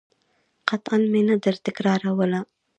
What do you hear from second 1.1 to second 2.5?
مې نه درتکراروله.